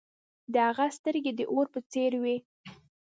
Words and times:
د 0.53 0.55
هغه 0.67 0.85
سترګې 0.97 1.31
د 1.35 1.41
اور 1.53 1.65
په 1.73 1.79
څیر 1.91 2.11
وې. 2.23 2.37